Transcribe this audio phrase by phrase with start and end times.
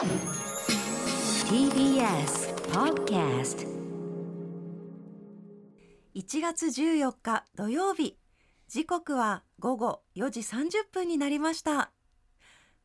[0.00, 0.08] TBS
[2.72, 3.68] Podcast
[6.14, 8.16] 1月14日土曜日。
[8.66, 11.92] 時刻は午後4時30分になりました。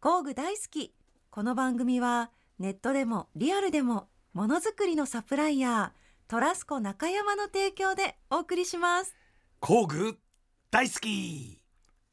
[0.02, 0.94] 工具大好き。
[1.30, 9.16] この番組はネットでもリアルでもものづくりのサプライヤートラスコ中山の提供でお送りします。
[9.62, 10.18] 工具
[10.70, 11.62] 大好き。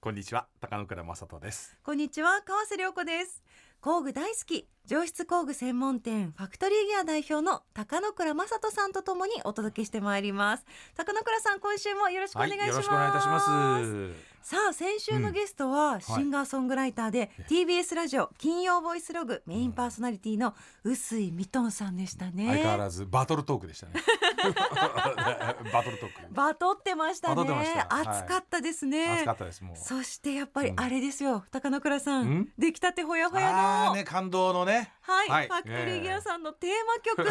[0.00, 0.46] こんにちは。
[0.60, 1.76] 高野倉正人です。
[1.82, 2.40] こんにちは。
[2.44, 3.42] 川瀬良子です
[3.82, 10.64] 工具大好き上質工具専門店ファクトリーギア代表の高野倉正人さんとともにお届けしてまいります。
[10.96, 14.31] 高野倉さん今週もよろしくお願いします、はい、よろしくお願いいたします。
[14.42, 22.48] さあ先週のゲストはシンガーソングライターで、TBS ラジオ金曜ボイスログメインパーソナリティの臼井ミトンさんでしたね。
[22.48, 23.92] 相変わらずバトルトークでしたね。
[25.72, 26.34] バトルトーク。
[26.34, 27.86] バトってましたね。
[27.88, 29.76] 熱かったですね、熱かったですもう。
[29.76, 34.92] そしてやっぱりあれですよ、高野倉さん出来たてほやほやのね感動のね。
[35.02, 37.28] はい、はい、ファクトリーギアさんのテーマ曲、どう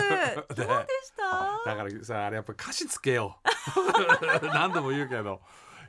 [0.56, 0.62] で
[1.04, 1.70] した？
[1.70, 3.38] だからさあれやっぱ歌詞つけよ
[4.42, 4.48] う。
[4.48, 5.42] 何度も言うけど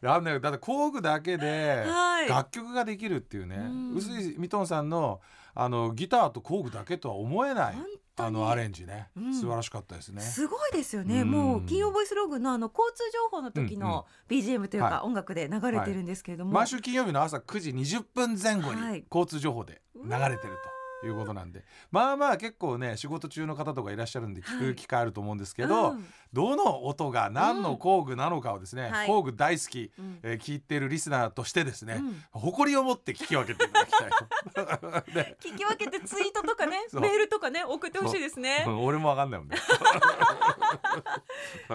[0.02, 1.84] やねだって工具だけで
[2.28, 5.20] 楽曲ができるっていうね、はい、薄井ミトンさんの
[5.54, 7.74] あのギターと工具だけとは思えない
[8.16, 10.20] あのアレンジね、うん、素晴らしくったですね。
[10.20, 20.72] すごいですよね、うん、もう金曜ボイスログのあの交通情報の時の BGM というか、音楽で流れてるんですけれども、はい、毎週金曜日の朝9時20分前後に交通情報で流れてると。
[21.06, 21.64] いうことなんで。
[21.90, 32.00] まあまあ結構ね仕事中の方とかいらっしゃるんで聞く機会あると思うんですけど、はいうん、どの音が何の工具なのかをですね、うん、工具大好き、うん、えー、聞いてるリスナーとしてですね、
[32.32, 34.10] 誇りを持って聞き分けていただきたい。
[35.40, 38.64] 聞き分けてツイートとかね メールとかね送ってほしいですね。
[38.66, 39.56] 俺もわかんないもんね。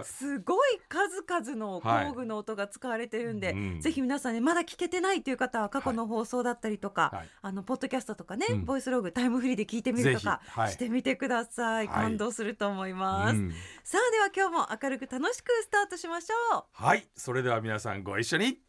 [0.04, 16.64] すごい数々の工具の音が使われてるんで、はい、ぜひ皆さんねまだ聞けてないという方は過去の放送だったりとか、はい、あのポッドキャストとかね、ボイスログタイムフリーで聞いてみるとかしてみてください、はい、感動すると思います、うん、さあでは今日も明るく楽しくスタートしましょう。
[16.72, 18.60] はいそれでは皆さんご一緒に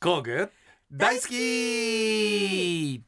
[0.00, 0.50] 工具
[0.90, 3.02] 大好き。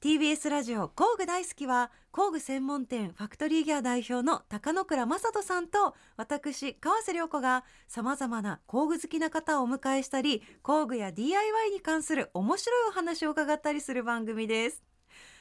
[0.00, 14.82] TBS ラジオ工具大好きは工具専門店ファクトリーギア代表の高野倉正人さんと私川瀬良子がさまざまな工具好きな方をお迎えしたり工具や DIY に関する面白いお話を伺ったりする番組です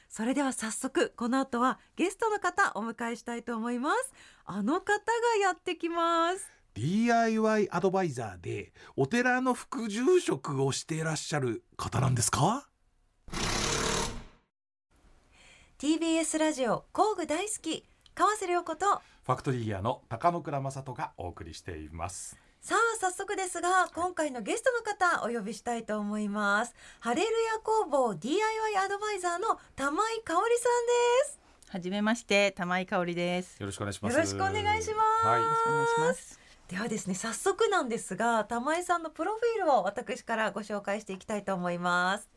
[0.10, 4.14] それでは早速この後はゲストの方お迎えしたいと思います。
[4.44, 4.94] あの方が
[5.40, 6.50] やってきます。
[6.74, 12.68] DIY アドバイザーでお寺の副住職をしていらっしゃる方なんですか
[15.78, 18.86] ？TBS ラジオ工具大好き川瀬良子と
[19.26, 26.76] ファクトリーギアの高野倉正人がお送りしていますさあ早速ですが今回のゲストの方お呼びしたいと思います。
[27.00, 30.86] ハレルヤ工房 DIY アドバイザーの玉井香織さん
[31.26, 31.40] です。
[31.70, 33.58] はじめまして玉井香織です。
[33.60, 34.14] よろしくお願いします。
[34.14, 36.40] よろしくお願いします、はい、よろしくお願いします。
[36.68, 42.30] ではですね早速なんですが玉井さんのプロフィールを私からご紹介していきたいと思います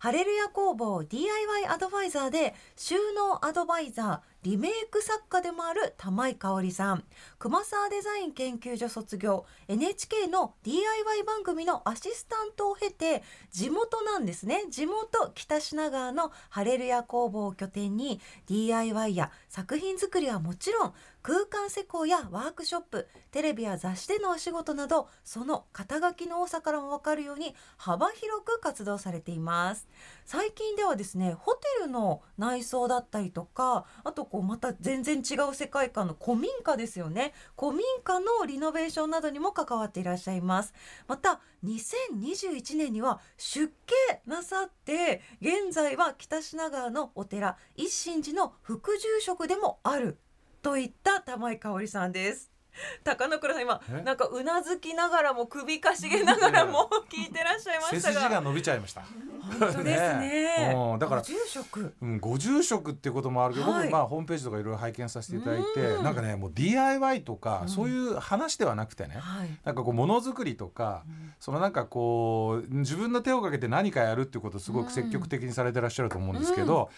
[0.00, 7.02] ハレルヤ工房 DIY アドバイザーで収納アドバイザーリメイク作家でもある玉井香織さん。
[7.40, 14.66] 熊沢デザイン研究所卒業 NHK の DIY 番組のアシスタントを経て地元なんですね。
[14.70, 20.94] 地元北品川のハレルヤ工房を拠点に DIY や作品作りはもちろん
[21.28, 29.86] 空間施工やワークショップテレビや雑誌でのお仕事などその肩書きの多さからも分かるように幅広く活動されています。
[30.24, 37.34] 最近ではですねホテルの内装だったりとかあとこうまた全然違う世界観の古民家ですよね。
[37.58, 40.72] 古民家のリノベーションなどにも関わっていらっしゃいます。
[41.08, 50.16] また2021年には出家なさって現在は北品川のお寺一心寺の副住職でもある。
[50.62, 52.50] といった玉井香織さんです。
[53.04, 58.00] 高野倉さん今なんかうなずきながらも首かしげながらも聞いてらっしゃいましたが。
[58.00, 59.02] 背筋が伸びちゃいました。
[59.60, 59.94] 本当ですね。
[60.18, 66.04] ね うん、だから住職、うん、ご住職っていうこともあるけど、はい、僕まあホームページとかいろいろ拝見させていただいてん。
[66.04, 76.90] なんかねもう DIY とか、そういう話ではなくてね、はい、なんかこうものづくりとか、うん、そのなんかこう自分の手をかけて何かやるっていうことをすごく積極的にされてらっしゃると思うんですけど、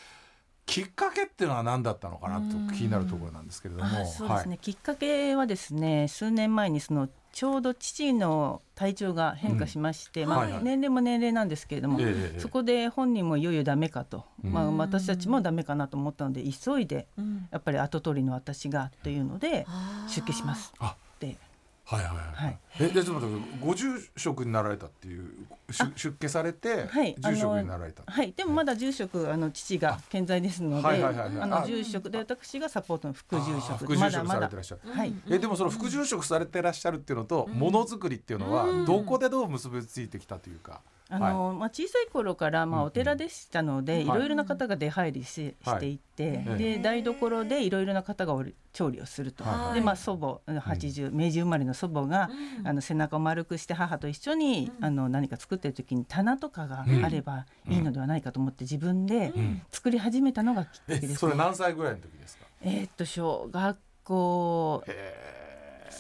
[0.67, 17.07] きっかけっていうのは何だったのかなと気になるところなんですけれども、そうですね、はい、きっかけはですね数年前にそのちょうど父の体調が変化しまして、うん、まあ、年齢も年齢なんですけれども、はいはい、そこで本人もいよいよダメかと、うん、まあ、私たちもダメかなと思ったので急いで、
[17.51, 19.67] やっぱり後取りの私がというので
[20.09, 20.73] 出家します。
[20.77, 21.10] って
[21.97, 22.59] はいはいはい。
[22.79, 25.29] えでちょっと待ってご住職になられたっていう
[25.97, 28.05] 出家されて、はい、住職になられた。
[28.07, 34.81] はいでもまだ住職あの父が健在ですので、はいはいはい、あの住職で私がサポートの副住職副住職されてらっしゃる。
[34.93, 35.13] はい。
[35.29, 40.81] えでもその副住職されてらっしゃるっていうのとものづくりっていうのはどこでどう結びついてきたというか。
[41.11, 44.07] あの、はい、まあ、小さい頃からまあお寺でしたので、い。
[44.07, 48.35] ろいろな方が出入りし,、していて、で台所でいろいろな方が
[48.73, 52.31] 調理をすると、でまあ祖母80、明治生まれの祖母が、
[52.65, 59.33] あの背中を丸くして母と一緒に、あの何か作ってる時に棚とかがあればいいのではないかと思って自分で
[59.73, 62.45] 作り始めたのがきっかけです、ね、それ何歳ぐらいの時ですか？
[62.63, 64.85] えー、っと小学校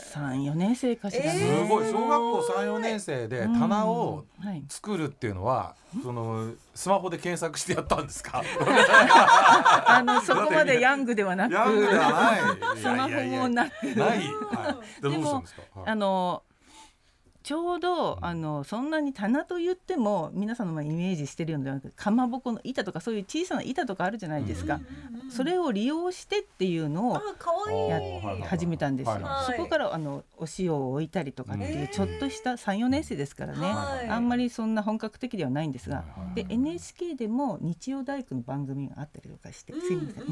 [0.00, 1.90] 三四年生かしら、ね、すごい。
[1.90, 4.24] 小学校三四年生で棚を
[4.68, 8.42] 作るっていうのは、うんはい、そのスマホで検索してやったんですか？
[9.86, 12.78] あのそこまでヤングではなくヤングではない。
[12.78, 13.86] スマホもなく。
[13.94, 15.44] ない、はい、でも、
[15.84, 16.42] あの
[17.50, 24.78] ちょうどあのそんなに棚と言っても皆さんのイメージしてるようなかまぼこの板とかそういう小さな板とかあるじゃないですか、
[25.30, 27.20] それを利用してっていうのを
[27.88, 29.18] やり始めたんですよ。
[29.46, 36.04] そこからあのお塩を置いたりとかっていうちょっとした34年生ですからね、あんまりそんな本格的ではないんですが、
[36.36, 40.24] で NHK でも日曜大工の番組があったりとかして、すいません。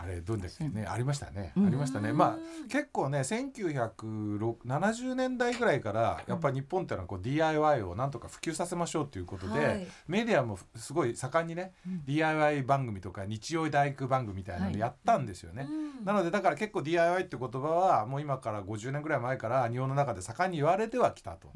[0.00, 0.86] あれどうですね。
[0.88, 2.12] ありましたね、ありましたね。
[2.12, 21.50] まあ結構ね1970年代ぐらいからやっぱり日本っていうのはこう DIY をなんとか普及させましょうということで、はい、メディアもすごい盛んにね、うん、DIY 番組とか日曜大工番組みたいなのでやったんですよね、はい、なのでだから結構 DIY って言葉はもう今から50年ぐらい前から日本の中で盛んに言われてはきたと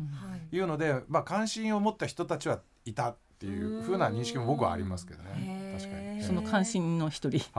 [0.50, 5.76] いうので、まあ関心を持った人たちはいたっていうふうな認識も僕はありますけどね。
[5.76, 6.22] 確かに。
[6.22, 7.40] その関心の一人。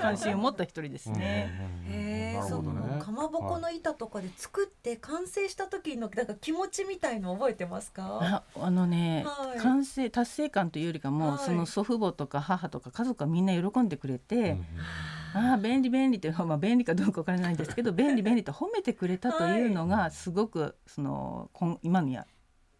[0.00, 1.52] 関心を持った一人ですね。
[1.88, 8.18] へえ、そのかまぼこの板とかで作って完成した時のなんか気持ちみたいの覚えてますか？
[8.20, 14.58] ああのね、はい、完成達成感というよりかも、はい、その祖父母とか母とか家族がみんな喜んでくれて。
[15.34, 21.50] ああ便利便利って、まあ、便利かどうかわからないんですけど 便利便利と褒めてくれたというのがすごくその
[21.82, 22.16] 今に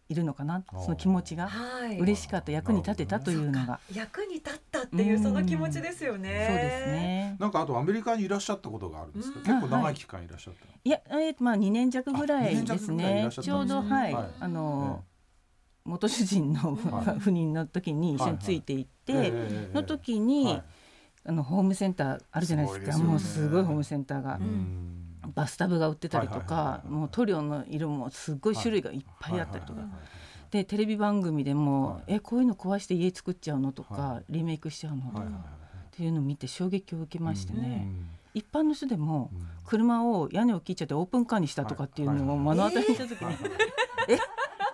[0.09, 0.63] いるのかな？
[0.83, 6.47] その気持ちが、はい、嬉しかった役に立てたというのが、役に立ったっていうその気持ちですよね。
[6.47, 7.35] そうですね。
[7.39, 9.39] なんかあとアメリカにいらっしゃったことがあるんですか？
[9.39, 9.93] 結構長い。
[9.93, 10.59] 期間いらっしゃった。
[10.83, 13.29] いや、えー、まあ二年弱ぐらいですね。
[13.31, 15.03] ちょうどはい、あの。
[15.87, 16.75] 元主人の
[17.17, 19.31] 赴任の時に一緒についていって
[19.73, 20.61] の時に
[21.23, 22.97] あのホームセンターあるじゃないですか。
[22.97, 24.37] もうすごいホームセンターが
[25.35, 29.81] バスタブが売ってたりとかもう塗料の色もすごい種類がいっぱいあったりとか。
[30.51, 35.27] でテレビ番組でも、はい、えこういうの壊して家作っちゃうのとか、はい、リメイクしちゃうのとか、っ
[35.91, 39.29] ていうのを見て衝撃を受けましてね、うん、一般の人でも
[39.65, 43.35] 車を屋根を切っちゃってオープンカーにしたとかっていうのを目の当たりにした時に、
[44.07, 44.17] え？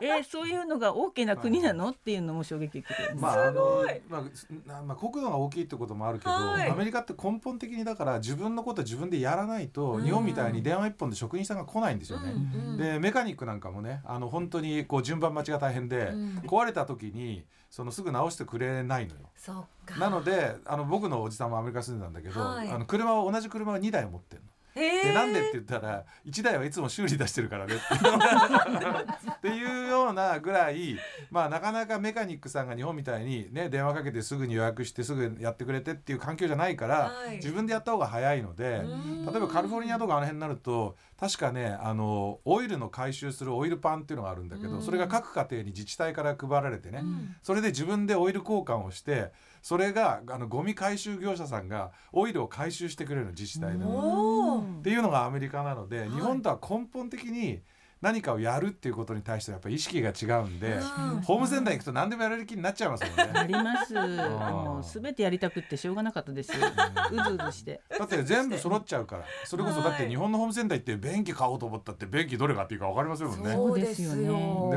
[0.04, 12.34] えー、そういうのが大きな国なの、っていうのも衝撃受けてまああのまあまあ国土が大きいってこともあるけど、はい、アメリカって根本的にだから自分のこと自分でやらないと、日本みたいに電話一本で職人さんが来ないんですよね。
[12.78, 16.12] でメカニックなんかもねあの本当にこう順番待ちが大変で、
[16.48, 19.68] 壊れた時にそのすぐ直してくれないのよ。
[20.00, 24.53] なのであの僕のおじさんもアメリカ住んでたんだけど、はい、あの車を同じ車を2台持ってるの。
[24.75, 27.75] でなんでって言ったら1台はいつも修理出してるからね
[29.36, 30.98] っていうようなぐらい、
[31.30, 38.84] まあ、なかなかメカニックさんが日本みたいに、ね、電話かけてすぐに予約してすぐやってくれてっていう環境じゃないから、はい、自分でやった方が早いので
[39.32, 47.03] 例えばカリフォルニアとかあの辺になると確かねあのオイルの回収するオイルパンっていうのがあるんだけどそれが各家庭に自治体から配られてね
[47.44, 49.32] それで自分でオイル交換をして。
[49.63, 57.62] それがあのゴミ回収業者さんがオイルを回収してくれる自治体でっていうのがアメリカなので、日本とは根本的に
[58.01, 60.77] 何かをやるっていうことに対してやっぱり意識が違うんで、
[61.24, 63.39] ホームセンター行くと何でもやれる気になっちゃいますもんね。
[63.39, 63.93] あります。
[63.93, 66.51] もうすべてやりたくってしょうがなかったです。
[66.51, 67.79] うずうずして。
[67.98, 69.24] だって全部揃っちゃうから。
[69.46, 73.53] それこそだって日本のホームセンター行って便器買おうと思ったって便器どれがっていうかわかりますよね。
[73.53, 74.25] そうですよね。
[74.25, 74.29] で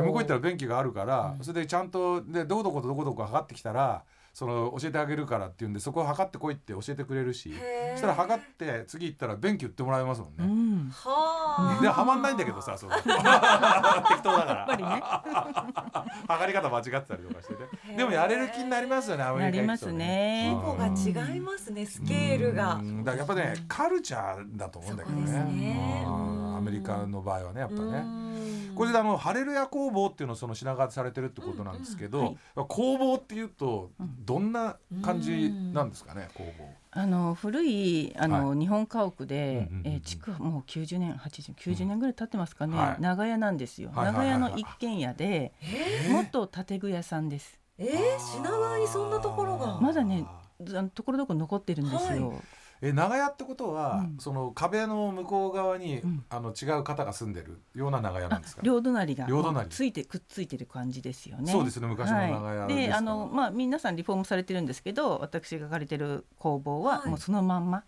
[0.03, 4.05] 向こう行ったら便器があるから、それでちゃんとでどこどことどこどこ測ってきたら。
[4.37, 7.55] その教えてあげるからっていうんでそこを測ってこいって教えてくれるし
[7.93, 10.45] そしたら測って次行ったら便器売ってもらえますもんね。
[10.45, 13.01] うん、はではまんないんだけどさ そ適
[14.23, 14.77] 当だから。
[14.77, 14.85] ね、
[16.29, 17.97] 測り方間違ってたりとかしてね。
[17.97, 20.53] でもやれる気になりますよねアメリカ行くとね。
[20.55, 22.79] 規模が違いますねスケールが。
[23.05, 26.05] だからやっぱねカルチャーだと思うんだけどね。
[26.07, 28.05] アメリカの場合はねやっぱね。
[28.77, 33.91] これであのハレルヤ工房っていうのをその品川でされてるってことなんですけど、うんうんはい、工房っていうと
[34.25, 36.69] どんな感じなんですかね、工房。
[36.91, 45.53] あの古いあの、はい、日本家屋で、うんうん、えー、築もう90年80 90年ぐらい経ってますかね、はい、長屋なんですよ、長屋の一軒家で、
[46.11, 47.61] 元建具屋さんです。
[47.79, 49.79] えー、品川にそんなところが？
[49.81, 50.27] まだね
[50.95, 52.33] ところどころ残ってるんですよ。
[52.83, 58.63] え長屋ってことは、うん、その壁の向こう側に、うん、あの違う方が住んでるような長屋なんですか？
[58.63, 61.51] 両隣が両隣ついてくっついてる感じですよね。
[61.51, 67.85] そうですね昔の長屋、はい、であのまあ皆さんリフォームされてるんですけど、私が借りてる工房はもうそのまんま。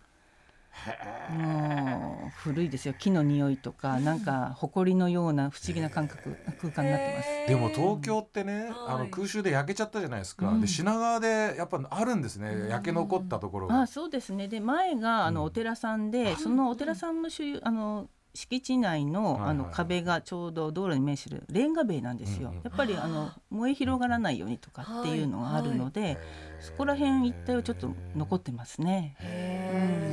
[1.31, 2.93] もう古いですよ。
[2.97, 7.29] 木の匂いとかなんか埃のような不思議な感覚空間になってます。
[7.47, 12.67] でも東京ってね、あの空襲で焼けちゃったじゃないですか、うん、で品川でやっぱあるんですね。
[12.69, 14.47] 焼け残ったところが、あそうですね。
[14.47, 26.17] で前があのお寺さんで、うん、そのお寺さんの所有あの敷地内のあの壁がちょうど道路に面してるレンガ塀なんですよ、やっぱりあの燃え広がらないようにとかっていうのがあるので、
[26.59, 29.15] そこら辺一帯はちょっと残ってますね。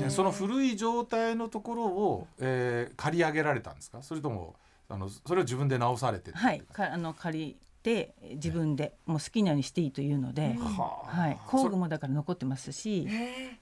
[0.02, 4.02] うん、その古い状態のところを、えー、借り上げられたんですか？
[4.02, 4.56] それとも
[4.88, 6.60] あのそれを自分で直されてはい。
[6.60, 13.06] かあの借りて自分でもう好きなようにしていいというので、はい、工具もだから残ってますし。
[13.08, 13.58] え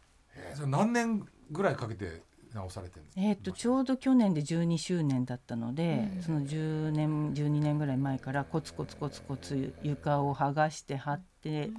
[0.56, 2.22] ー、何年ぐらいかけて
[2.54, 11.33] 直されてえっとちょうど去年で12周年だったので、その10年12年ぐらい前からコツコツコツコツ床を剥がして貼って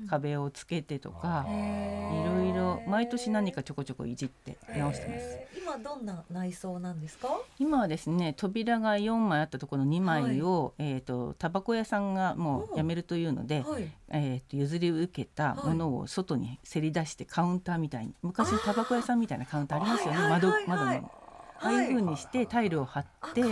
[0.09, 5.39] 壁をつけてとか、いろいろ毎年何かちょこちょこいじって直してます。
[5.57, 7.29] 今どんな内装なんですか？
[7.59, 23.43] 今はですね扉が4枚あったところの2枚を、はい、えっ、とタバコ屋さんがもう辞めるというので、はい、えっ、と譲り受けたものを外にせり出してカウンターみたいに昔のタバコ屋さんみたいなカウンターありますよね窓窓のああいうふうにしてタイルを張って。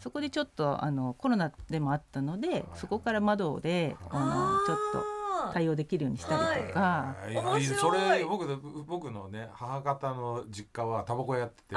[0.00, 5.13] そこでちょっとあのコロナでもあったのでそこから窓であのちょっと
[5.52, 11.76] 対応できるようにしたりとか、はい、それ僕僕のね母方の実家はタバコやって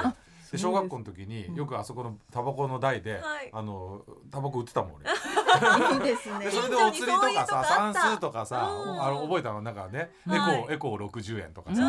[0.50, 3.20] で小学校の時によくあそこのタバコの台で、
[3.52, 5.04] あのタバコ売ってたもん俺。
[5.94, 6.50] いいですね。
[6.50, 11.82] それでお釣りとかさ算数とかさ、あの覚えたのなんかね、エコエコ六十円とかさ、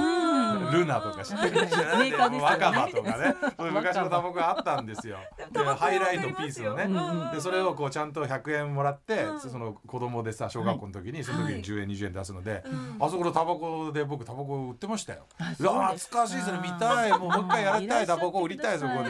[0.72, 3.36] ルナとか知ってる知らない若葉とかね、
[3.72, 5.18] 昔のタバコがあったんですよ。
[5.52, 12.64] でハイライトピースのね、でそれをこうちゃんと百円もらって、その子供でさ小学校の時にその時に十円二十円出すので、
[13.00, 15.26] あそこのタバコで僕タバコ売ってましたよ。
[15.58, 17.12] 懐かしいそれ見たい。
[17.12, 19.10] もうもう一回やりたいタバコ売りたいそこで。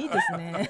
[0.00, 0.52] いいですね。
[0.52, 0.68] ね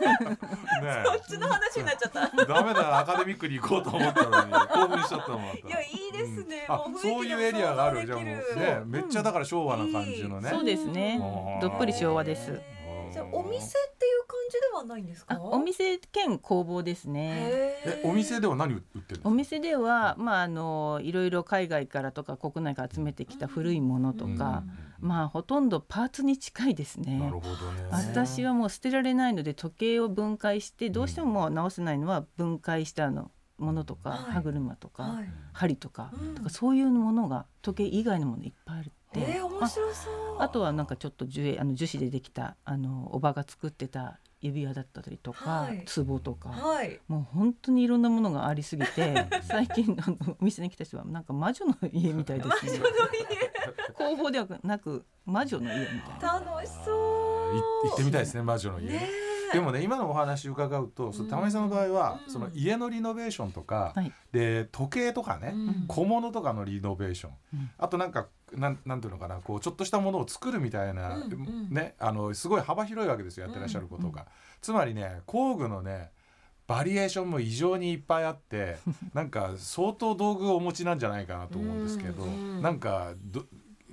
[1.05, 2.45] そっちの話になっちゃった。
[2.45, 5.43] ダメだアカデミックに行こうと思ったのに 興奮しちゃったもん。
[5.43, 6.67] いやいいですね。
[6.69, 10.51] あそういうエリアがあるじゃもうねめっちゃだから昭和な感じのね。
[10.51, 11.21] そうですね。
[11.61, 12.61] どっぷり昭和です。
[13.25, 13.61] じゃお店っ
[13.99, 15.41] ていう感じではないんですか？
[15.41, 17.37] お店兼工房ですね。
[17.85, 24.63] えお店では何売ってるお店ではまああのいろいろ海外からとか国内から集めてきた古いものとか。
[24.65, 24.71] うん
[25.03, 27.19] まあほとんどパーツに近いですね。
[27.19, 27.89] なるほどね。
[27.91, 38.93] 私はもう捨てられないので時計を分解してどうしてももう直せないのは分解したのものとか、歯車とか、はい、針とか、うん、とかそういうものが時計以外のものいっぱいある。
[39.15, 40.37] えー、面白そう。
[40.39, 52.81] あとはなんかちょっと樹あの樹脂でできたあのおばが作ってた指輪だったりとか、はい、壺とか、はい、もう本当にいろんなものがありすぎて 最近あのお店に来た人はなんか魔女の家みたいですね。
[53.95, 56.41] 工房ではなく魔女の家みたいな。
[56.41, 57.31] 楽しそう。
[57.85, 59.11] 行ってみたいですね魔女の家、ね、
[59.53, 74.09] でもね今のお話伺うと、うん、玉井さんの場合は、うん、その家のリノベーションとか、はい、で時計とかね、うん、小物とかのリノベーション、あとなんかなんなんていうのかなこうちょっとしたものを作るみたいな、うんうん、ねあのすごい幅広いわけですよやってらっしゃることが。
[74.09, 74.25] うんうん、
[74.61, 76.11] つまりね工具のね
[76.67, 78.79] バリエーションも異常にいっぱいあって
[79.13, 83.15] なんか相当道具をお持ちなんじゃないかなと思うんですけど、うんうん、なんか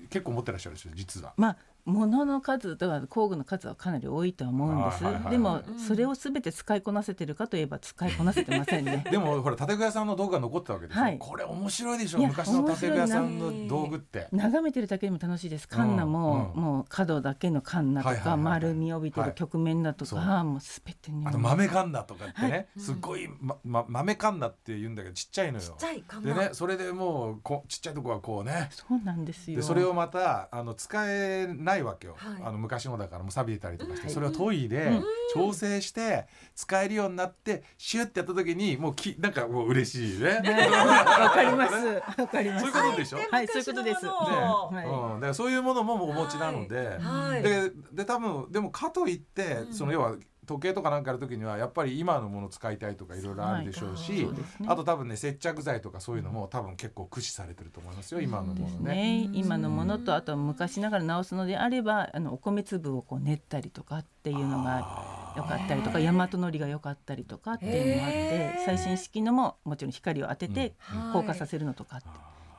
[0.09, 1.33] 結構持ってらっしゃるでしょ実は。
[1.37, 9.05] まあ物の数とか工具の数はかなり多いとは思うんです、はいはいはい、でもそれをすべて使いこなせてるかといえば使いこなせてませんね。
[9.09, 12.19] でもほら建具屋さんの道具が残ったわけですよ、はい、これ面白いでしょ。
[12.19, 14.27] 昔の建具屋さんの道具って。
[14.31, 15.67] 眺めてるだけでも楽しいです。
[15.67, 16.63] カンナも、うん。
[16.63, 25.77] うん、もう角だけのカンナとか、はいはいはいはい、丸み帯びてる曲面だとか、はい、もうすべてにあと豆カンナとかってね、はい、すごい、まま、豆カンナって言うんだけどちっちゃいのよ。
[26.23, 28.69] でねそれでもうこちっちゃいとこはこうね。
[28.71, 29.57] そうなんですよ。
[29.57, 34.91] でそれをまたあの使えないわけよ、はい、あの昔のだからもう錆びてたりとかして、それを研いで
[35.33, 40.29] 調整して使えるようになってシュッてやった時にもうきなんかもう嬉しいね。
[40.29, 41.85] わかります。
[42.21, 42.71] わかります。
[42.71, 43.17] そういうことでしょ？
[43.29, 44.05] はい、そういうことです。
[44.05, 46.97] ね、うん、だからそういうものもお持ちなので、
[47.41, 50.15] でで多分でもかといって、その要は
[50.47, 54.35] 時計とかなんかやる時にはやっぱり今のもの使いたいとかいろいろあるでしょうし、はい
[54.65, 59.27] あと多分ね接着剤とかそういうのも多分結構駆使されてると思いますよ今のものね。
[59.27, 59.29] ね。
[59.33, 70.75] 今のものとあとは昔ながら直すのであればあのお米粒をこう練ったりとかっていうのが良かったりとか大和のりが良かったりとかっていうのもあって最新式のももちろん光を当てて
[71.13, 72.07] 硬化させるのとかって。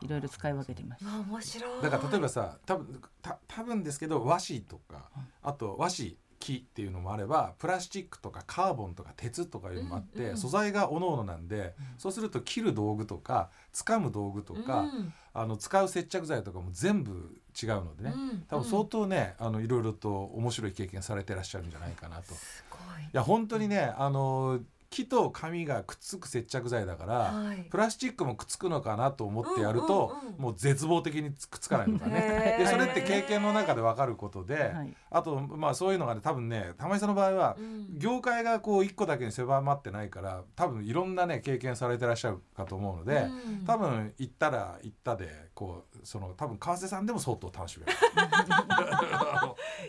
[0.01, 0.09] い。
[0.09, 1.05] ろいろ使い分けてます。
[1.05, 1.83] 面白い。
[1.83, 5.11] だから例えばさ、多分た多分ですけど和紙とか、
[5.43, 22.33] あと和紙木っていうのもあればプラスチックとかカーボンとか鉄とかいうのもあって、うんうん、素材がおのおのなんで、うん、そうすると切る道具とか掴む道具とか、うん、あの使う接着剤とかも全部違うのでね、うん、多分相当ねあのいろいろと面白い経験されてらっしゃるんじゃないかなと。
[22.33, 32.57] いや本当にねあの木と紙がくっつく接着剤だから、はい、プラスチックもくっつくのかなと思ってやると、うんうんうん、もう絶望的にくっつかないのかね。
[32.59, 47.93] でそれって経験の中で分かることで、はい、あとまあそういうのがね多分ね玉井さんの場合は、うん、業界がこう一個だけに狭まってないから多分いろんなね経験されてらっしゃるかと思うので、うん、多分行ったら行ったでこうその多分川瀬さんでも相当楽しめる。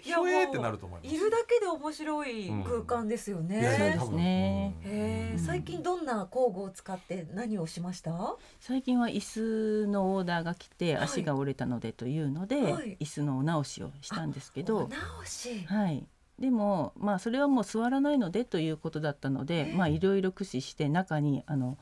[0.01, 1.15] ひょえってなると思います。
[1.15, 3.97] いるだけで面白い空間ですよね。
[4.01, 4.75] うん、ね。
[4.89, 8.35] へ最近どんな工具を使って何をしました？
[8.59, 14.87] 最近は椅子のオーダーが来て足が折れたのでというので、はい、椅子のお直しをしたんですけど。
[14.87, 15.65] 直し。
[15.65, 16.07] はい。
[16.39, 21.77] でもまあそれはもう座らないのでということだったのでまあいろいろ駆使して中にあの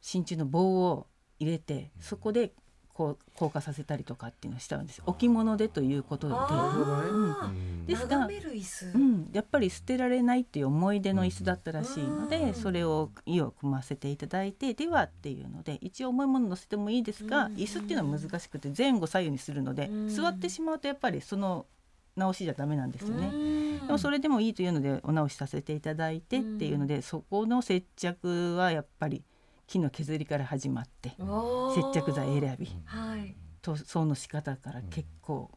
[0.00, 1.06] 真鍮の棒を
[1.38, 2.52] 入れてそこで
[2.94, 5.02] こう硬化させたりとかっていうのをしたんです。
[5.04, 21.66] 置物でということで、うん、ですが、うん、やっぱり捨てられないっていう思い出の椅子だったらしいので、それを意を組ませていただいてではっていうので一応重いもの乗せてもいいですが、椅子っていうのは難しくて前後左右にするので、座ってしまうとやっぱりその
[22.16, 23.32] 直しじゃダメなんですよね。
[23.86, 29.24] でもそれでもいいというのでお直しさせていただいてっていうので、そこの接着はやっぱり
[29.66, 35.50] 木の削りから始まって接着剤選び、はい、塗装の仕方から結構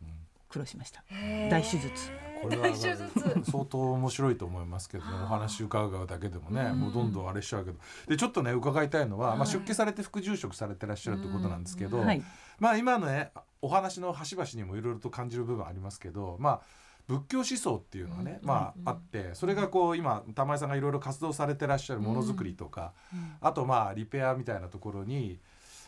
[0.49, 1.03] 苦労しました、
[1.49, 2.11] 大手術。
[2.41, 7.79] これは相当面白いと思いますけど、ね、お話伺うだけでもね、もうどんどんあれしちゃうけど。
[8.07, 12.03] でちょっとね伺いたいのは、まあ、出家されて副住職されてらっしゃるってことなんですけど、
[12.59, 16.61] まあ今のねお話の端々にもいろいろと感じる部分ありますけどまあ
[17.07, 22.93] 仏教思想っていうのがね、まああってそれがこう今玉井さんがいろいろ活動されてらっしゃるものづくりとか、
[23.41, 25.39] あとまあリペアみたいなところに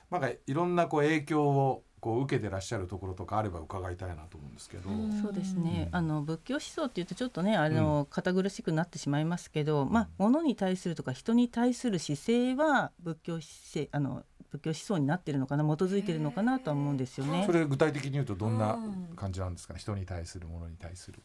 [0.09, 4.89] なんかいろんなこう影響をこう受けてらっしゃるところとかあれば伺いたいなと思うんですけど。
[5.21, 5.89] そうですね。
[5.91, 17.43] あの仏教思想っていうとちょっとねあの、堅苦しくなってしまいますけど、まあ物に対するとか人に対する姿勢は仏教姿勢あの仏教思想になってるのかな基づいてるのかなとは思うんですよね。
[17.45, 18.79] それ具体的に言うとどんな
[19.15, 19.79] 感じなんですかね？
[19.79, 21.19] 人に対するものに対する。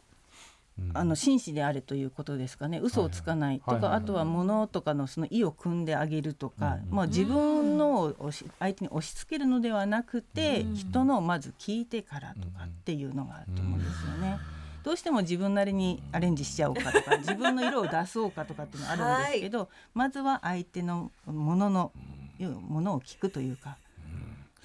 [0.93, 2.81] あの紳士であれということですかね。
[2.83, 14.39] 嘘をつかないとか、あとは物とかのその意を組んであげるとか、まあ、自分のを相手に押し付けるのではなくて、人のをまず聞いてからとかっていうのがあると思うんですよね。
[14.83, 21.93] どうしても自分なりにアレンジしちゃおうかとか 自分の色を出そうかとかっていうのがあるんですけど、はい、まずは相手のものの
[22.51, 23.77] ものを聞くというか、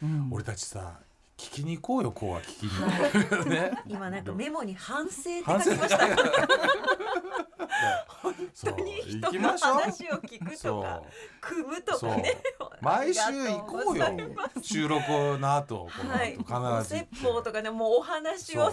[0.02, 1.00] うん、俺たちさ
[1.40, 6.00] 聞きに行こうよこうは聞きに、ね、 今なんかメモに反省って書きました。
[8.22, 11.02] 本当に人の話を聞くとか
[11.40, 12.38] 組むとかね。
[12.82, 14.06] 毎週行こうよ。
[14.62, 15.02] 収録
[15.40, 17.00] の後この後、はい、必ず。
[17.00, 18.70] 説法とかねもうお話を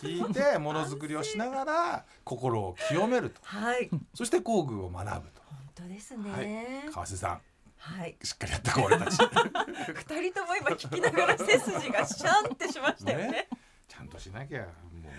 [0.00, 5.42] 聞いてものづくりをしながら心を清めると、はい、そして工具を学ぶと。
[5.44, 7.40] 本当ですね、はい、川瀬さん
[7.80, 9.16] はい、しっかりやってこう俺たち。
[9.94, 13.28] 二人とも今聞きながら背筋がシャンってしましたよね。
[13.30, 13.48] ね。
[13.88, 14.70] ちゃんとしなきゃもう
[15.02, 15.12] 本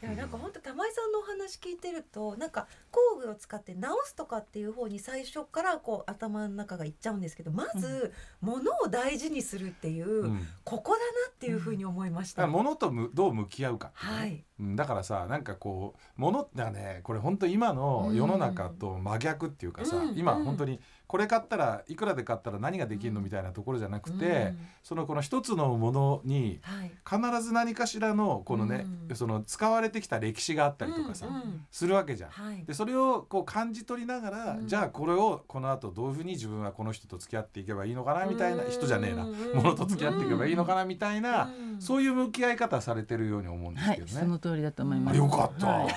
[0.00, 0.06] 当。
[0.06, 12.44] いやなんか本当玉井さんのお話聞いてるとなんか工具を使って直すとかっていう方に最初からこう頭の中がいっちゃうんですけどまず、物を大事にするっていう、うん、ここだなっていうふうに思いました。
[12.44, 23.20] うん、物とむどう向き合うか、ね、はい、だからさなんかこう物ってねこれ本当今の世の中と真逆っていうかさ、うん、今本当にこれ買ったらいくらで買ったら何ができるの？
[23.20, 26.60] みたいなところじゃなくて、うん、そのこの一つのものに
[27.08, 32.30] 必ず何かしらのこのね、うん、その使われてきた歴史があったりとかさ、うん、するわけじゃん。
[32.30, 44.12] はい、でそれをこう感じ取りながら、じゃあこれをこの後どういうふうに自分はこの人と付き合っていけばいいのかなみたいな、人じゃねえな、ものと付き合っていけばいいのかなみたいな、そういう向き合い方されてるように思うんですけどね。
[44.14, 45.18] はい、その通りだと思います。
[45.18, 45.66] よかった。
[45.68, 45.88] はい。
[45.88, 45.90] 本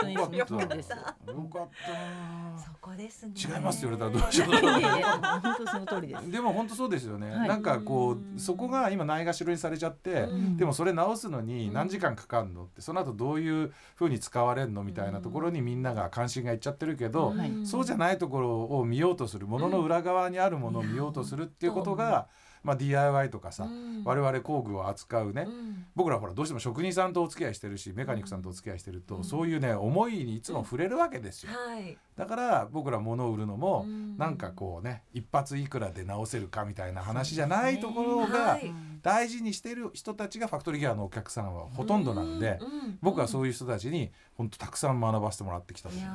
[0.00, 0.90] 当にその通りです。
[0.90, 2.62] よかった。
[2.62, 3.32] そこですね。
[3.36, 4.50] 違います言われたらどうしよう。
[4.50, 6.30] 本当その通りです。
[6.30, 7.30] でも本当そうですよね。
[7.30, 17.34] なんかこうそこが今ないがしろにされちゃって、でもそれ直すのに何時間かかるのって、その後どういうふうに使われるのみたいなところにみんなが関心がいっちゃってるけど、
[17.64, 22.28] そうじゃないところを見ようとする、ものの裏側にあるものを見ようとするっていうことが。
[22.62, 38.58] まあ、DIY とかさ、うん、我々工具を扱うね、うん、僕らほらどうしても職人さんとお付き合いしてるしメカニックさんとお付き合いしてると、うん、そういうね思いにいつも触れるわけですよ、はい、だから僕ら物を売るのも、うん、なんかこうね一発いくらで直せるかみたいな話じゃないところが
[39.02, 42.58] 大事にしてる人たちがファクトリーギアのお客さんはほとんどなんで、
[43.00, 46.10] 僕はそういう人たちに本当たくさん学ばせてもらってきたんですよ。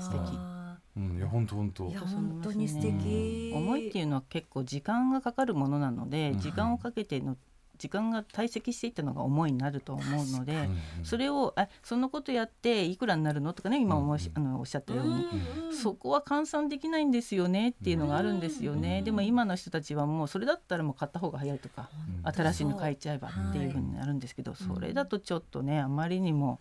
[0.00, 0.65] 素敵
[0.96, 1.88] うん、いや本当本当。
[1.88, 7.36] いや本当に素敵、思いっていうのは結構時間がかかるものなので、時間をかけての
[7.78, 10.68] 時間が堆積していったのが思いになると思うので、
[11.02, 15.26] それをあそのことやっていくらになるのとかね今おし、あのおっしゃったように、
[15.74, 21.90] そこは換算できないんですよねっていうのがあるんですよね、でも今の人たちはもうそれだったらもう買った方が早いとか、
[22.24, 26.60] 新しいの買いちゃえばっていうふうになるんですけど、それだとちょっとねあまりにも。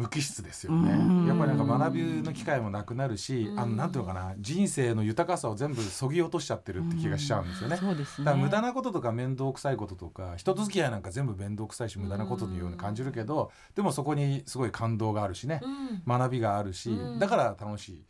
[0.00, 7.76] 無機質ですよね、やっぱりなんか学びの機会もなくなるし、あのなんていうのかな人生の豊かさを全部そぎ落としちゃってるって気がしちゃうんですよね。
[7.76, 7.82] ね。
[7.82, 15.60] だから無駄なこととか面倒くさいこととか人と付き合いなんか全部面倒くさいし無駄なことのように感じるけど、でもそこにすごい感動があるしね、
[16.06, 18.04] 学びがあるし、だから楽しい、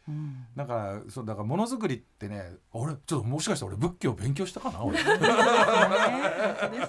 [0.55, 4.99] だからそうだからものづくりってね俺ちょっともしかして俺仏教勉強したかな俺。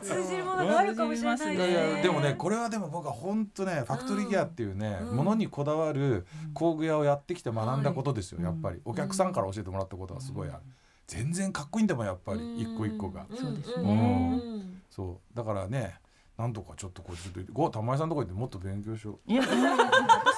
[0.02, 8.82] 通じるものがあるかもしれないでもねこれはでも僕は本当ねファクトリーギアっていうね、ものにこだわる工具屋をやってきて学んだことですよ、やっぱり。
[8.86, 10.60] お客さんから教えてもらったことはすごいある、
[11.08, 12.62] 全然かっこいいんだもんやっぱり。
[12.62, 15.38] 一個一個が、そうですね、そう。
[15.38, 16.00] だからね
[16.38, 19.32] なんとかちょっとこうちょっとご玉井さんとこ行ってもっと勉強しよう。
[19.32, 19.50] いや私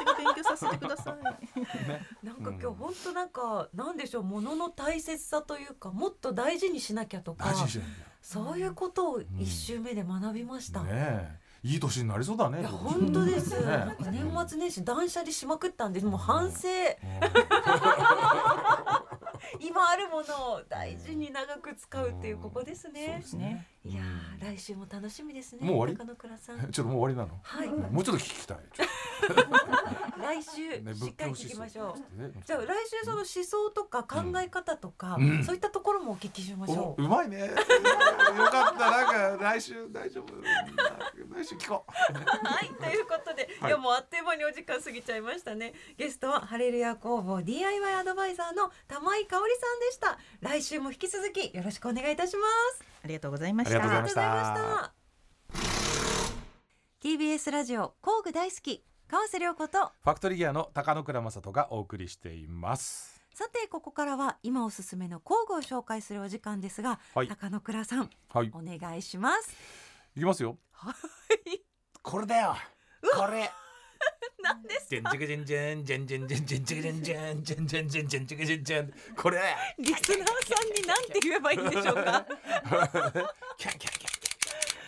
[0.03, 1.15] が勉強させてくださ
[1.55, 1.59] い。
[1.87, 7.53] ね、なんか今日本当なんか、なんでしょうものの大切さというかもっと大事にしなきゃとか
[8.21, 10.81] そういうことを一周目で学びました。
[10.81, 12.61] うん、ねいい年になりそうだね。
[12.63, 13.57] 本当です。
[13.59, 16.67] ね、なんか年末年始断捨離しまくったんで、もう反省。
[19.59, 23.21] 今あるものを大事に長く使うっていうここですね。
[23.25, 24.01] すねいや
[24.41, 25.65] 来週も楽しみですね。
[25.65, 26.71] もう終わり？
[26.71, 27.39] ちょっともう終わりなの？
[27.43, 27.69] はい。
[27.69, 28.57] もうちょっと聞きたい。
[30.23, 32.43] 来週、ね、しっかり聞きましょう。
[32.45, 37.03] じゃあ来週その思想とか考え方とか、うん、そういったところもお聞きしましょう。
[37.03, 37.47] うまいね。
[37.51, 37.55] よ
[38.49, 40.33] かったなんか来週大丈夫？
[41.35, 41.91] 来週聞こう。
[42.47, 45.73] はいということで、はい、いやもうあっという間にお時間過ぎちゃいましたね。
[45.97, 50.17] ゲストはハレルヤ工房 DIY アドバイザーの玉井香織さんでした。
[50.41, 52.83] 来週も引き続きよろしくお願いいたします。
[53.03, 53.79] ありがとうございました。
[53.79, 54.93] ありがとうございました。
[57.01, 63.21] TBS ラジオ工具大好き川瀬良子とファクトリーギアの高野倉正人がお送りしています。
[63.35, 69.55] さてここからは今おすすめの工具を紹介するお時間ですが、はい、高野倉さん、はい、お願いします。
[70.15, 70.57] いきますよ。
[70.71, 70.91] は
[71.45, 71.61] い。
[72.01, 72.55] これだよ。
[73.15, 73.49] これ。
[74.43, 74.89] 何ですか？
[74.89, 79.55] じゃんじゃんじゃんじゃんじゃんじゃんじゃんじゃんじゃんじゃんじゃんじゃんじゃんじゃんじゃんじゃんこれ。
[79.79, 82.25] リスナーさんに何て言えばいいんでしょうか。
[83.57, 84.02] キャンキャン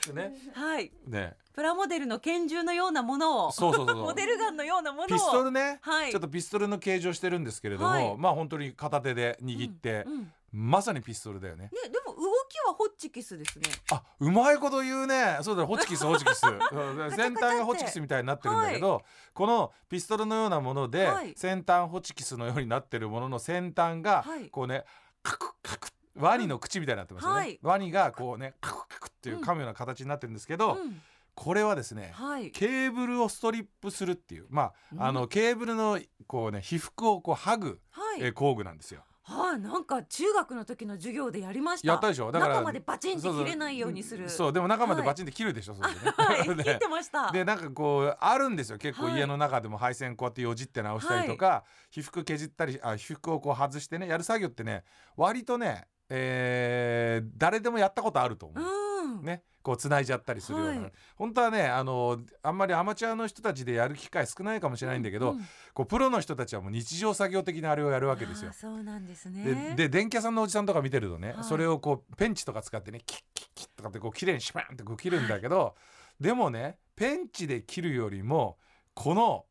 [0.05, 0.15] キャン。
[0.15, 0.33] ね。
[0.53, 0.91] はい。
[1.07, 1.33] ね。
[1.53, 3.51] プラモデルの拳銃のようなものを。
[3.51, 3.95] そうそうそう。
[4.03, 5.07] モデルガンのようなものを。
[5.07, 5.79] ピストルね。
[5.81, 6.11] はい。
[6.11, 10.03] ちょっとピストルの形状してるんですけれども、はい、まあ本当に片手で握って。
[10.05, 11.65] うんうんまさにピストルだよね。
[11.65, 13.65] ね、でも動きはホッチキスですね。
[13.91, 15.37] あ、うまいこと言うね。
[15.41, 16.39] そうだ、ホチキス、ホチキス。
[17.13, 24.85] 先端がホチキスみたいになってるんだけど、はい、このピストルのようなもので、はい、先端ホチキスのようになってるものの先端が、はい、こうね、
[25.23, 31.01] カクカクワニの口みたいになってますよね、はい、ワニがこうねカクカクっていう噛むような形になってるんですけど、うん
[31.35, 39.01] これはですね、はい、ケーブルをストリップするっていうまあ、うん、あのケーブルのこうね被覆をこう剥ぐ、はい、え工具なんですよ。
[39.27, 41.87] はあ、なんか中学の時の授業でやりました。
[41.87, 42.31] やったでしょ。
[42.31, 44.29] だから中までバチンって切れないようにする。
[44.29, 45.73] そうでも中までバチンって切るでしょ。
[45.79, 46.13] はい、そうですね。
[46.15, 47.31] はい、 切ってました。
[47.31, 48.77] でなんかこうあるんですよ。
[48.77, 54.83] 結構家の中でも配線こうやってよじって直したりとか、はい、被覆削ったりあ被覆をこう外してねやる作業ってね
[55.17, 58.63] 割とねえー、誰でもやったことあると思う。
[58.63, 68.51] うん、ねこう繋いじゃったりするような、はい、本当はねあのあんまりアマチュアの人たちでやる機会少ないかもしれないんだけど、うん、こうプロの人たちはもう日常作業的なあれをやるわけですよ。
[68.53, 69.73] そうなんですね。
[69.75, 75.73] で電気屋さんのおじさんとか見てるとね、はい、それをこうペンチとか使ってねキッキッキッとかってこう綺麗にシュパンってこう切るんだけど、は
[76.19, 78.59] い、でもねペンチで切るよりも
[78.93, 79.45] この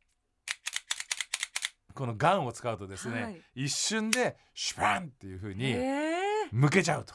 [1.94, 5.72] このガンを使うとですね、はい、一瞬でシュパンっていうふうに
[6.54, 7.14] 向けちゃうと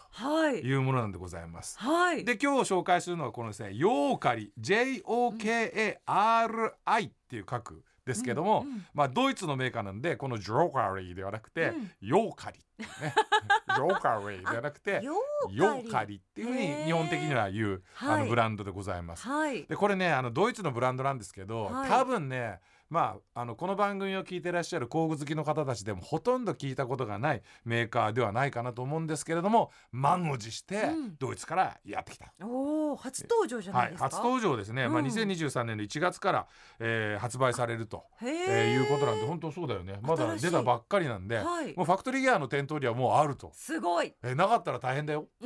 [0.52, 0.74] い。
[0.74, 1.80] うものなんでございます。
[1.80, 5.96] はい、で今日紹介するのはこのですねヨーカリ JOKARI
[7.10, 12.86] っていう書くですけども、うんうん、まあドイツのメーカーなんでこのジョーカリーではなくて、うん、ヨーカリね。
[13.76, 19.26] ジョーカリーではなくてヨーカリっていうふうに日本的には言うあのブランドでございます。
[19.26, 32.48] はい、でこれねあのドイツのブランドなんですけど、はい、多分ねまあ、あのこの番組を聞いてらっしゃる工具好きの方たちでもほとんど聞いたことがないメーカーではないかなと思うんですけれども満を持してドイツからやってきた、うん、
[32.92, 36.48] お初登場じゃないですか、はい、初登場ですね、うん、まあ、2023年の1月から、
[36.80, 40.00] えー、発売されると、えー、いうことなんで本当そうだよね。
[40.02, 43.52] まだ出たばっかりなんで、はい、もうファクトリーギアの店頭にはもうあると。
[43.54, 45.28] すごい、えー、なかったら大変だよ、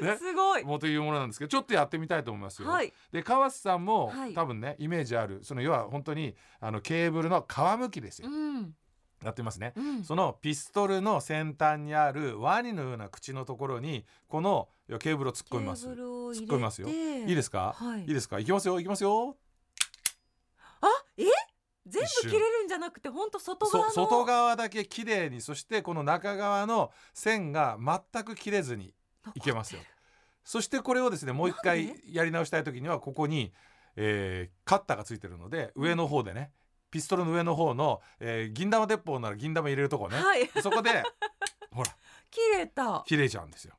[0.00, 0.64] ね、すごい。
[0.64, 8.28] もうというものなんですけどちょっとやってみたいと思いますよ、はい、で川瀬さんも、はい、多分ねイメージあるその要は本当にあのケーブルの皮むきですよ。
[8.28, 8.74] うん
[9.22, 15.86] やってますね、うん、そのピストルの先端にあるワニのような口のところにこのケーブルを突っ込みます。
[15.86, 16.88] 突っ込みますよ。
[16.88, 18.38] いいですか、はい、いいですか？
[18.38, 19.36] いきますよいきますよ。
[20.80, 21.24] あえ？
[21.86, 28.94] 全部切れるんじゃなくて本当外側外側だけ綺麗にそしてこの中側の線が全く切れずに
[29.34, 29.80] いけますよ。
[30.44, 33.52] そしてこれをですねもう一回やり直したい時にはここに
[33.96, 36.50] えー、カッターがついてるので上の方でね、
[36.94, 41.02] ピストルの上の方の、えー、銀玉鉄砲なら銀玉入れるとこね、はい、そこで
[41.74, 41.90] ほら。
[42.30, 43.02] 切れた。
[43.04, 43.74] 切れちゃうんですよ。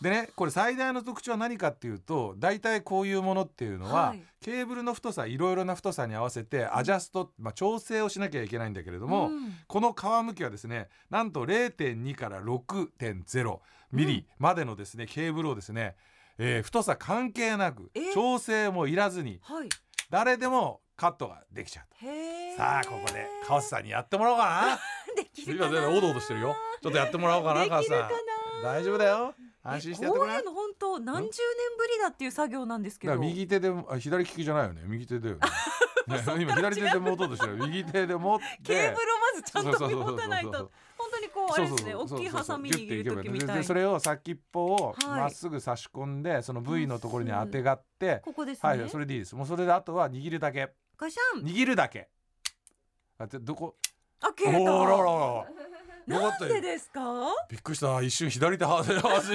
[0.00, 13.58] でねこれ最大の特徴は何かっていうと大体こういうものっていうのは、はい、ケーブルの太さいろいろな太さに合わせてアジャスト、まあ、調整をしなきゃいけないんだけれども、うん、この皮むきはですねなんと0.2から6.0
[13.90, 15.96] ミリまでのですね、うん、ケーブルをですね
[16.38, 19.68] えー、太さ関係なく調整もいらずに、はい、
[20.08, 24.78] 誰でもカットができちゃうさあここで川瀬さんにやってもらおうかな。
[25.14, 25.88] できるかな。
[25.88, 26.56] おどおどしてるよ。
[26.82, 28.10] ちょっとやってもらおうかな川瀬さん。
[28.64, 29.32] 大丈夫だよ。
[29.62, 31.30] 安心してやってもらういうの本当何十年
[31.78, 33.16] ぶりだっていう作業なんですけど。
[33.16, 34.82] 右手であ左利きじゃないよね。
[34.86, 35.40] 右手だよね。
[36.40, 37.56] 今左手で持とうとしてる。
[37.58, 38.44] 右手で持って。
[38.64, 40.50] ケーブルをまずちゃんと持たないと。
[40.98, 43.62] 本当にこうあれですね大きいハサミ握る時みたい。
[43.62, 48.22] それを先っぽをまっすぐ差し込んで、その部位のところに当てがって、
[48.62, 49.36] はい、それでいいです。
[49.36, 51.44] もうそれであとは握るだけガシャン。
[51.44, 52.08] 握るだけ。
[53.18, 53.76] あどこ？
[54.20, 54.58] あ切れた。
[54.76, 55.46] おららら
[56.08, 57.00] なんでですか？
[57.50, 58.00] びっくりした。
[58.02, 58.84] 一瞬左手外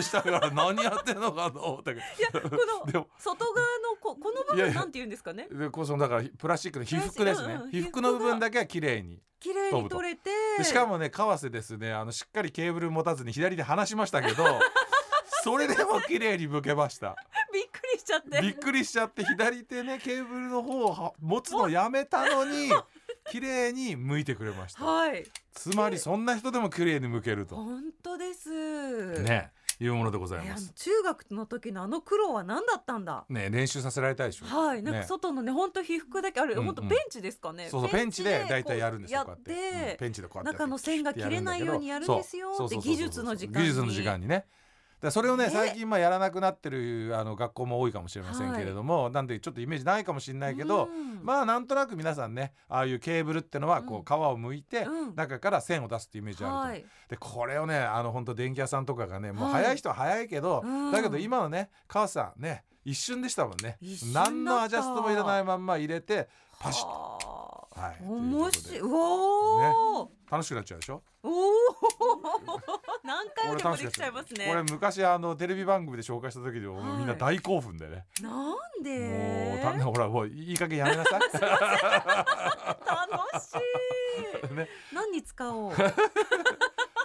[0.02, 2.02] したから何やってんのかと思ったけど。
[2.02, 2.49] いやこ
[2.93, 5.47] の 外側のここの部分なんて言うんですかね？
[5.52, 9.21] でこそだからプラスチックの被服ですね、被服の部分だけは綺麗に。
[9.39, 10.30] 綺麗に取れて。
[10.63, 11.93] しかもね為替ですね。
[11.93, 14.43] あのしっかりケーブル持たずに左手離しましたけど
[15.43, 17.15] それでも綺麗に向けました。
[17.54, 17.62] び
[18.04, 18.42] しちゃって。
[18.42, 22.70] びっくりしちゃって左手ねケーブルの方を持つのやめたのに
[23.32, 27.56] 綺麗に向いてくれました、はい、つまりそんな人でも綺麗に向けると。
[27.56, 29.20] 本当です。
[29.22, 30.72] ねいうものでございます。
[30.76, 33.26] 中学の時のあの苦労は何だったんだ？
[33.30, 34.46] ね練習させられたでしょ。
[34.46, 37.70] はい、なんか外のね本当被服だけあれ本当ペンチですかね。
[37.70, 39.26] そうそうペンチで大体やるんですよ。
[39.28, 39.98] やって。
[40.00, 44.46] ペンチでこうやって中の線が切れないようにやるんですよって技術の時間技術の時間にね。
[45.04, 50.88] だそれをね最近まあやらなくなってるあの学校も多いかもしれませんけれども、はい、なんでちょっとイメージないかもしれないけど、
[51.22, 60.63] まあなんとなく皆さんねああいうケーブルってのはこう皮を剥いて、中から線を出すっていうイメージあると、はい、でこれをねあの本当電気屋さんとかがねもう早い人は早いけど、
[60.94, 63.78] だけど今のね川さんね一瞬でしたもんね。
[64.13, 67.33] 何のアジャストもいらないまんま入れてパシッと。
[67.76, 68.82] はい、面白い。
[68.84, 71.02] おね、楽しくなっちゃうでしょ？
[71.24, 71.32] おお、
[73.04, 74.48] 何回でもできちゃいますね。
[74.48, 78.06] これ昔あのテレビ番組で紹介した時でも、みんな大興奮でね。
[78.22, 79.60] なんで？
[79.64, 81.22] もうたほらもういい加減やめなさい。
[81.32, 81.40] 楽
[83.40, 83.54] し
[84.52, 84.54] い。
[84.54, 85.72] ね、何に使おう？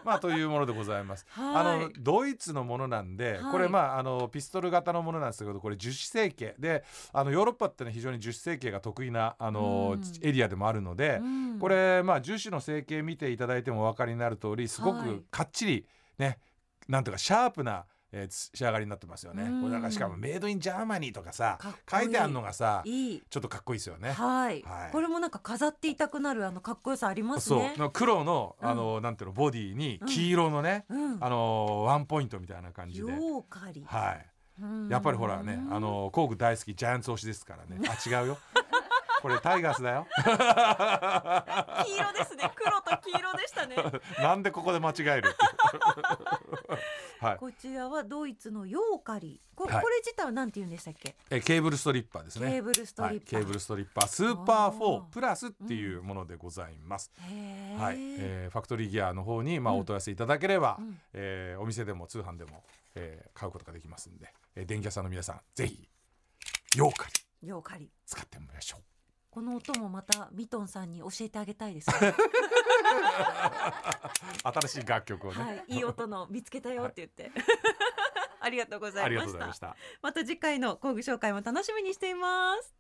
[0.05, 1.27] まあというものでございます。
[1.37, 6.55] あのドイツのものなんで、これまああのピストル型のものなんですけどこれ樹脂成形。
[6.59, 11.21] であのヨーロッパってね非常に樹脂成形が得意なあの、エリアでもあるので、
[11.61, 15.87] これまあ樹脂の成形見ていただいてもお分かりになる通りすごくかっちり
[16.19, 16.39] ね、
[16.89, 19.45] なんとかシャープなえー、仕上がりになってますよね。
[19.61, 21.59] これなんかしかも Made in Germany とかさ
[21.91, 24.13] 書いてあるのがさちょっとかっこいいですよね。
[24.13, 27.75] はい、はい、これもなんか飾っていたくなるあのかっこよさありますね。
[27.77, 33.13] そう黒のあの、うん、なんていうのボディに黄色のね、うん、あのワンポイントみたいな感じで。
[33.13, 34.27] ヨーカリはい。
[34.91, 37.81] やっぱりほらねあの工具大好きジャイアンツ推しですからね。
[37.89, 38.39] あ違うよ。
[39.21, 40.07] これタイガースだよ。
[41.85, 42.51] 黄色ですね。
[42.55, 43.77] 黒と黄色でしたね。
[44.19, 45.35] なんでここで間違える
[47.21, 49.41] はい、こちらはドイツのヨーカリ。
[49.57, 51.17] こ,、これ自体はなんて言うんでしたっけ？
[51.31, 52.49] えケーブルストリッパーですね。
[52.51, 62.63] ケーブルストリッパー、はい、ケーブルストリッパースーパー4プラスっていうものでございます、うん、はい、えー、ファクトリーギアの方にまあお問い合わせいただければ、うん、えー、お店でも通販でも、
[62.95, 65.89] えー、買うことができますんで、えー、電気屋さんの皆さんぜひ
[66.77, 67.49] ヨーカリ。
[67.49, 67.91] ヨーカリ。
[68.07, 68.98] 使ってみましょう
[69.39, 71.87] この音もまたミトンさんに教えてあげたいです、
[74.43, 77.33] 新しい楽曲をね、はい、いい音の見つけたよって言って、 はい、
[78.41, 79.77] ありがとうございました。
[80.03, 82.75] また次回の工具紹介も楽しみにしています。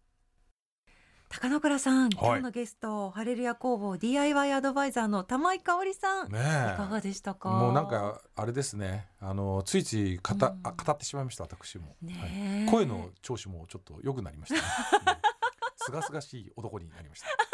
[1.29, 6.42] 高野倉さん、今日のゲスト、ハレルヤ工房 DIY アドバイザーの玉井香織さん、ね、い
[6.77, 7.51] かがでしたか？
[7.51, 15.21] もうなんかあれですね、あのついつい語,、うん、語ってしまいました私も、ねはい、声の調子もちょっと良くなりました、ね。
[15.88, 17.47] すがすがしい男になりました。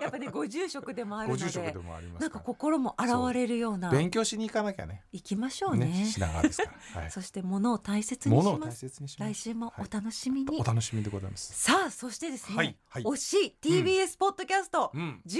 [0.00, 1.74] やっぱねご住職でもあるので
[2.18, 5.02] なんか心も現れるような勉強しに行かなきゃね。
[5.12, 8.86] 行きましょうね、ね、品川ですから、はい、 そして物を大切にします。
[9.18, 11.52] 来週もお楽しみに、はい、お楽しみでございます。
[11.60, 15.38] さあそしてですね、はいはい、推し TBS ポッドキャスト、うん、19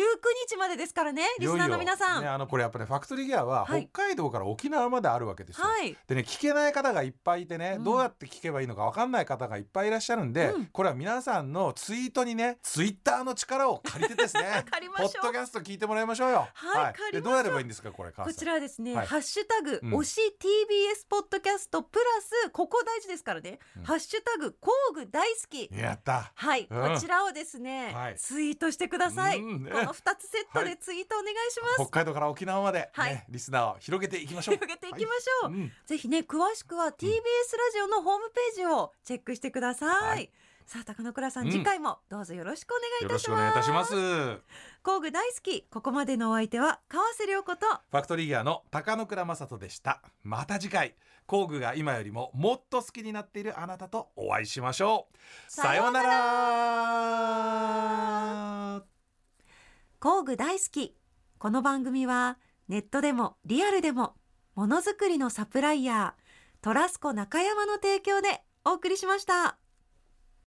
[0.48, 2.22] 日までですからねリスナーの皆さん。
[2.22, 14.64] ね、あのこれやっぱり、ね、ファクトリーギアは北海道から沖縄まであるわけですよ、はい、でね聞けない方がいっぱいいてね、うん、どうやって聞けばいいのか分かんない方がいっぱいいらっしゃるんで、うん、これは皆さんのツイートにねツイッターの力を借りてですね。
[14.71, 15.11] 借りましょう。
[15.12, 16.49] ポッドキャスト聞いてもらいましょうよ。
[16.53, 22.05] はい、はい、でどうやればいいんですかこれこちらですね、はい、ハッシュタグ、推し TBS ポッドキャストプラ
[22.47, 25.69] スここ大事ですからね、うん、ハッシュタグ工具大好き。
[25.73, 26.33] やった。
[26.35, 29.64] はい、うん、こちらをですね、はい、ツイートしてください、うん。
[29.64, 34.55] ね、この二つセットでツイートお願いします、北海道から沖縄まで、ね、リスナーを広げていきましょう。
[34.57, 37.21] 広げていきましょう、ぜひね詳しくは TBS ラ
[37.73, 40.31] ジオのホームページをチェックしてください
[40.71, 43.29] さあ高野倉さん、うん、次回もどうぞよろしくお願いいたし
[43.73, 43.93] ます。
[44.85, 50.01] 工具大好きここまでのお相手は川瀬良子とファクトリーギアの高野倉正人でした。
[50.23, 50.95] また次回。
[51.27, 55.17] 工具が今よりももっと好きになっているあなたとお会いしましょう。
[55.51, 56.05] さような
[58.71, 58.83] ら。
[59.99, 60.95] 工具大好き。
[61.39, 64.15] この番組はネットでもリアルでも
[64.55, 69.57] ものづくりのサプライヤートラスコ中山の提供でお送りしました。